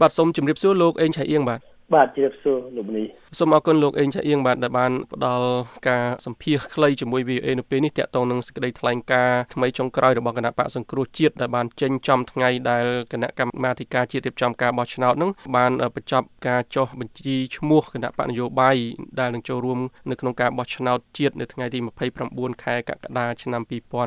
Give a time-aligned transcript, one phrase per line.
[0.00, 1.60] បាទសូមជម្រាបសួរលោកអេងឆៃអៀងបាទ
[1.94, 3.04] បាទជម្រាបសួរលោកមនី
[3.38, 5.48] សូមអរគុណលោកអេងឆាអៀងបាទដែលបានផ្ដល់
[5.88, 18.76] ការសម្ភាសខ្លីជាមួយ VOA នៅពេលនេះតាក់ទងនឹងសេចក្តីថ្លែងការណ៍ថ្មីចុងក្រោយរបស់គណៈបកសង្គ្រោះជាតិដែលបានចេញចំថ្ងៃដែលគណៈកម្មាធិការជាតិរៀបចំការបោះឆ្នោតនឹងបានបញ្ចប់ការចុះបញ្ជីឈ្មោះគណៈបកនយោបាយ
[19.20, 19.78] ដែលនឹងចូលរួម
[20.10, 21.78] នៅក្នុងការបោះឆ្នោតជាតិនៅថ្ងៃទី
[22.26, 23.62] 29ខែកក្កដាឆ្នាំ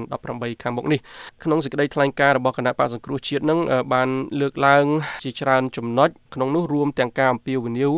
[0.10, 1.00] 2018ខាងមុខនេះ
[1.44, 3.60] ក្នុងសេចក្តីថ្លែងការណ៍របស់គណៈបកសង្គ្រោះជាតិនឹង
[3.94, 4.10] បាន
[4.42, 4.86] លើកឡើង
[5.24, 7.92] ជាច្រើនចំណុចក្នុងនោះរួមទាំងការអំពាវនាវ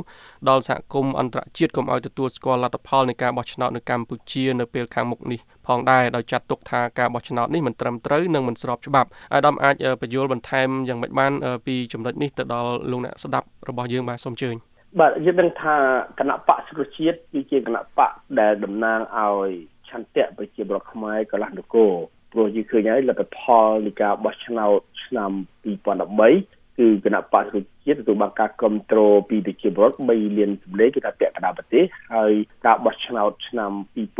[0.49, 11.31] ដល់សហគមន៍អន្តរជាតិកុំឲ្យទទួលស្គាល់លទ្ធផលនៃការបោះឆ្នោតនៅកម្ពុជានៅពេលខាងមុខនេះផងដែរដោយចាត់ទុកថាការបោះឆ្នោតនេះមិនត្រឹមត្រូវនិងមិនស្របច្បាប់អាដាមអាចបញ្យល់បន្ថែមយ៉ាងម៉េចបាន
[11.65, 14.55] ពីចំណុចនេះទៅដល់លោកអ្នកស្ដាប់របស់យើងបាទសូមអញ្ជើញ
[14.99, 15.75] បាទយើងដឹងថា
[16.19, 19.49] គណៈបកសុខជាតិគឺជាគណៈបកដែលតំណាងឲ្យ
[19.89, 21.91] ឆន្ទៈប្រជាប្រដ្ឋខ្មែរកន្លះនគរ
[22.31, 25.31] ព្រោះយើងឃើញហើយលទ្ធផលនៃការបោះឆ្នោតឆ្នាំ
[25.65, 31.83] 2013 គឺគណៈបក្សជាតិទទួលបានការគ្រប់គ្រងពីប្រជាពលរដ្ឋ3លានសម្លេងគឺថាពាក់កណ្ដាលប្រទេស
[32.15, 32.33] ហើយ
[32.65, 34.17] ការបោះឆ្នោតឆ្នាំ2007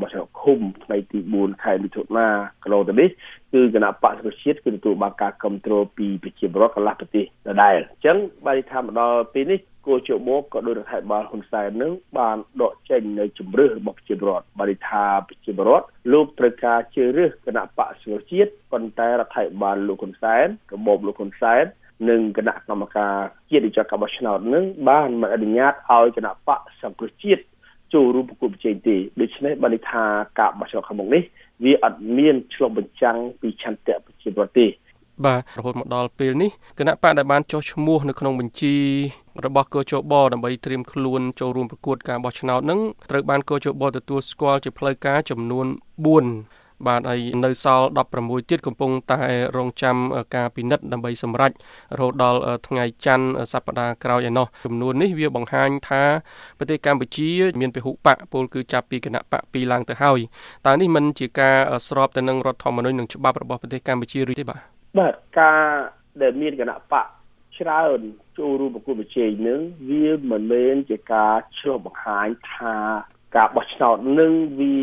[0.00, 2.26] បោះឆ្នោតឃុំថ្ងៃទី4ខែមិថុនា
[2.62, 3.08] កន្លងទៅនេះ
[3.52, 8.16] គឺគណៈបក្សជាតិគឺទទួលបានការគ្រប់គ្រងពីប្រជាពលរដ្ឋកន្លះប្រទេសដដែលអញ្ចឹង
[8.46, 21.64] បានថាមកដល់ពេលនេះ គោជមកក៏ដោយរដ្ឋាភិបាលហ៊ុនសែននឹងបានដកចេញនៅជំរឿសរបស់ប្រជាពលរដ្ឋបានថាប្រជាពលរដ្ឋលោកត្រូវការជឿរើសគណៈបកសង្គ្រោះជាតិប៉ុន្តែរដ្ឋាភិបាលលោកហ៊ុនសែនរបបលោកហ៊ុនសែន
[22.10, 23.14] និងគណៈកម្មការ
[23.50, 27.42] ជាតិវិចារការបោះឆ្នោតនឹងបានមិនអនុញ្ញាតឲ្យគណៈបកសង្គ្រោះជាតិ
[27.94, 30.04] ចូលរួមប្រគល់ប្រជែងទេដូច្នេះបានន័យថា
[30.40, 31.22] ការបោះឆ្នោតខាងមុខនេះ
[31.64, 34.66] វាអត់មានឆ្លុះបញ្ចាំងពីឆន្ទៈប្រជាពលរដ្ឋទេ
[35.26, 38.74] បាទរហូតមកដល់ពេលនេះគណៈបកដែលបានចុះឈ្មោះនៅក្នុងបញ្ជី
[39.44, 42.80] របស់កោជបដើម្បីត្រៀមខ្លួនចូលរួមប្រកួតការបោះឆ្នោតនឹង
[43.10, 45.66] ត្រូវបានកោជបទទួលស្គាល់ជាផ្លូវការចំនួន
[46.26, 47.86] 4បាទហើយនៅសល់
[48.18, 49.20] 16ទៀតកំពុងតែ
[49.56, 49.96] រងចាំ
[50.36, 51.52] ការពិនិត្យដើម្បីសម្រេច
[51.98, 56.02] រហូតដល់ថ្ងៃច័ន្ទសប្តាហ៍ក្រោយឯណោះចំនួននេះវាបង្ហាញថា
[56.58, 60.20] ប្រទេសកម្ពុជា មានពហុបកពលគឺចាប់ពីគណៈបក2ឡើងទៅហើយ
[60.66, 61.56] តើនេះមិនជាការ
[61.88, 64.60] ស្របទៅនឹងរដ្ឋធម្មនុញ្ញនិងច្បាប់របស់ប្រទេសកម្ពុជាឬទេបាទ
[64.98, 65.58] បាទការ
[66.22, 67.06] ដែលមានគណៈបក
[67.62, 68.00] ច្រើន
[68.38, 72.76] ចូលរួមប្រគល់ប្រជែងនឹងវាមិនមែនជាការឆ្លុះបង្ហាញថា
[73.36, 74.78] ការបោះឆ្នោតនឹងវា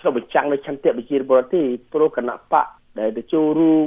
[0.00, 1.62] ឆ្លុះបញ្ចាំងនៅឆន្ទៈប្រជាពលរដ្ឋទេ
[1.92, 2.66] ព្រោះគណៈបក
[2.98, 3.86] ដែលទៅចូលរួម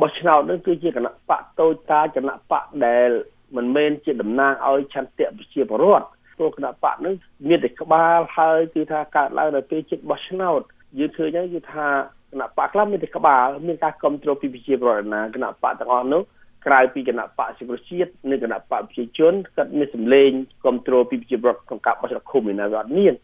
[0.00, 3.10] បោះឆ្នោតនឹងគឺជាគណៈបកតូចតាចគណៈបកដែល
[3.56, 6.06] មិនមែនជាតំណាងឲ្យឆន្ទៈប្រជាពលរដ្ឋ
[6.36, 7.14] ព្រោះគណៈបកនឹង
[7.48, 10.60] មានតែក្បាលហើយគឺថាកើតឡើងនៅពេលជិតបោះឆ្នោត
[10.98, 11.86] យើងឃើញហើយគឺថា
[12.30, 16.22] គណៈបកខ្លះមានតែក្បាលមានការគ្រប់គ្រងពីប្រជាពលរដ្ឋណាគណៈបកទាំងអស់នោះ
[16.66, 20.30] ក្រៅពីគណៈបកសិប្រជាជាតិនិងគណៈបកប្រជាជនគាត់មានសម្លេង
[20.62, 23.14] គ្រប់គ្រងពីប្រជាប្រដ្ឋក្នុងការបោះឆ្នោតឃុំឯណាវាអត់មាន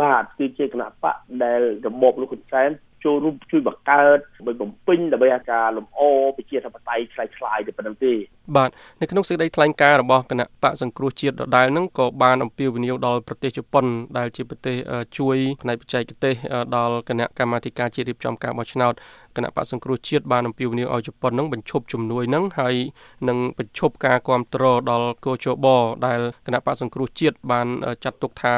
[0.00, 2.70] បាទគឺជាគណៈបកដែលរបបលោកហ៊ុនសែន
[3.04, 6.00] ចូលរួមជួយបង្កើតដើម្បីបំពេញដើម្បីឲ្យការលំអ
[6.36, 8.12] ប្រជាធិបតេយ្យខ្លាំងៗទៅប៉ុណ្ណឹងទេ
[8.56, 8.70] បាទ
[9.00, 13.84] នៅក្នុងសេចក្តីថ្លែងការណ៍របស់គណៈបកសង្គ្រោះជាតិដដែលនឹងក៏បានអំពាវនាវដល់ប្រទេសជប៉ុន
[14.18, 14.76] ដែលជាប្រទេស
[15.18, 16.34] ជួយផ្នែកបច្ចេកទេស
[16.76, 18.94] ដល់គណៈកម្មាធិការជាតិរៀបចំការបោះឆ្នោត
[19.36, 22.74] គណៈបកសង្គ្រោះជាតិបានអំពាវនាវឲ្យជប៉ុននឹងបញ្ឈប់ជំនួយនឹងហើយ
[23.28, 25.66] នឹងបញ្ឈប់ការគ្រប់គ្រងដល់កោជប
[26.06, 27.66] ដែលគណៈបកសង្គ្រោះជាតិបាន
[28.04, 28.56] ចាត់ទុកថា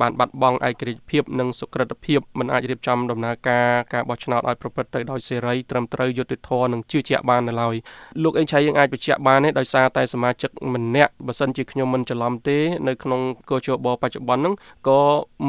[0.00, 7.74] បានបាត់បង់ឯករាជ្យភាពនិងសុក្រិតភាពមិនអាចរៀបចំដំណើរការការបោះឆ្នោតឲ្យប្រព្រឹត្តទៅដោយសេរីត្រឹមត្រូវយុត្តិធម៌និងជឿជាក់បាននៅឡើយ
[8.22, 13.20] លោកអេងឆៃយើងអាចបញ្ជាក់បានទេដោយសារតែសមាជិកម្នាក់បើសិនជាខ្ញុំមិនច្រឡំទេនៅក្នុង
[13.50, 14.54] កោជបបច្ចុប្បន្នហ្នឹង
[14.88, 15.00] ក៏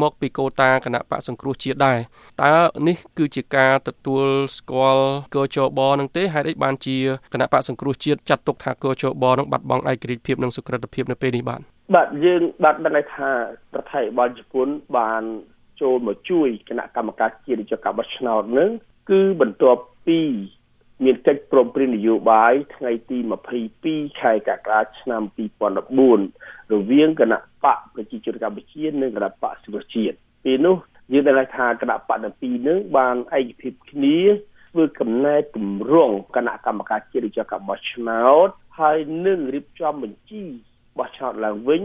[0.01, 1.99] មកពីកូតាគណៈបកសង្គ្រោះជាតិដែរ
[2.43, 2.53] តើ
[2.87, 4.25] នេះគឺជាការទទួល
[4.57, 5.05] ស្គាល់
[5.35, 6.97] កោជបនឹងទេហេតុអីបានជា
[7.33, 11.61] គណៈបកសង្គ្រោះជាតិចាត់ទុកថាកោជបនឹងបាត់បង់ឯករាជ្យភាពនិងសុក្រិតភាពនៅពេលនេះបាទ
[11.95, 13.29] បាទយើងបាទដឹងថា
[13.73, 14.67] ប្រទេសបាលជប៉ុន
[14.97, 15.23] បាន
[15.81, 18.69] ចូលមកជួយគណៈកម្មការជាតិជាការបោះឆ្នោតនឹង
[19.09, 20.19] គឺបន្ទាប់ពី
[21.03, 23.17] មានកិច្ចព្រមព្រៀងនយោបាយថ្ងៃទី
[23.69, 25.21] 22ខែកក្កដាឆ្នាំ
[25.97, 30.75] 2014រវាងគណៈបកប្រជាជនកម្ពុជានិងគណៈបកសិទ្ធិជាតិពេលនោះ
[31.13, 34.19] យើងដឹងថាគណៈបកទាំងពីរនឹងបានឯកភាពគ្នា
[34.71, 40.43] ធ្វើកំណែតម្រង់គណៈកម្មការជាតិរាជការបោះឆ្នោតហើយនឹងរៀបចំបញ្ជី
[40.97, 41.83] បោះឆ្នោតឡើងវិញ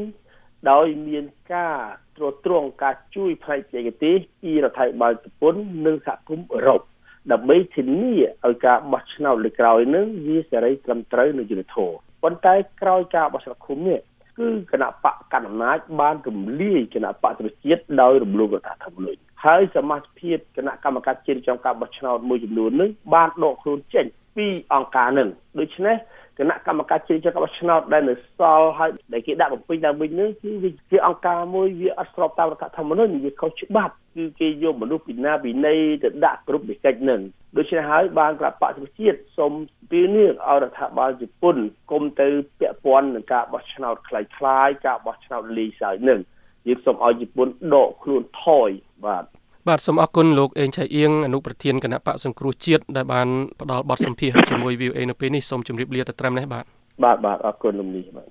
[0.71, 1.25] ដោយមាន
[1.55, 1.79] ការ
[2.17, 5.55] ត្រួតត្រងការជួយផ្នែកបច្ចេកទេសពីរដ្ឋាភិបាលជប៉ុន
[5.87, 6.81] និងសហគមន៍អឺរ៉ុប
[7.31, 8.15] ដើម្បីធានា
[8.47, 14.01] ឲ្យការបោះឆ្នោតលើក្រោយនឹងវាសេរីត្រឹមត្រូវនិងយុត្តិធម៌ប៉ុន្តែក្រោយការបោះឆ្នោតឃុំនេះ
[14.39, 25.29] គឺគណៈបកកណ្ដាលអំណាចបានរំលាយគណៈបកប្រជាជាតិដោយរំលោភរដ្ឋធម្មនុញ្ញហើយសមាជិកគណៈកម្មការជាតិចំការបោះឆ្នោតមួយចំនួននឹងបានដកខ្លួនចេញពីអង្គការនឹង
[25.59, 25.97] ដូច្នេះ
[26.42, 37.22] គ គណៈកម្មការជ្រៀបចំការបោះឆ្នោតដែលនៅសល់ហើយដែលគេដាក់បំពេញឡើងវិញនោះគឺវាជាអង្គការមួយវាអត់ស្របតាមរដ្ឋធម្មនុញ្ញវាខុសច្បាប់គឺគេយកមនុស្សពីណាពីណីទៅដាក់គ្រប់វិកិច្ចនឹង
[37.58, 39.52] ដូច្នេះហើយបានក្រាបបកសុជាតិសូម
[39.92, 41.58] ពីនេះឲ្យរដ្ឋាភិបាលជប៉ុន
[41.92, 42.28] គុំទៅ
[42.60, 46.20] ពាក់ព័ន្ធនឹងការបោះឆ្នោតคล้ายៗការបោះឆ្នោតលីសើនឹង
[46.68, 48.70] យើងសូមឲ្យជប៉ុនដកខ្លួនថយ
[49.06, 49.26] បាទ
[49.69, 53.29] បាទសូមអរគុណលោកអេងឆៃអៀងអនុប្រធានគណៈបកសង្គ្រោះជាតិដែលបាន
[53.61, 56.65] ផ្ដល់បទសម្ភាសន៍ជាមួយ VOA នៅពេលនេះសូមជម្រាបលាទៅត្រឹមនេះបាទ
[57.05, 58.27] បាទបាទអរគុណលោកនេះបាទ